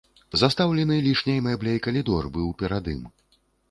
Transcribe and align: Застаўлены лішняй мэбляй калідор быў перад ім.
Застаўлены 0.41 0.97
лішняй 1.09 1.39
мэбляй 1.51 1.79
калідор 1.91 2.35
быў 2.39 2.53
перад 2.65 2.95
ім. 2.99 3.09